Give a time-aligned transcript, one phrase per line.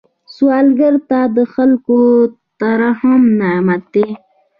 [0.33, 1.99] سوالګر ته د خلکو
[2.59, 4.07] ترحم نعمت دی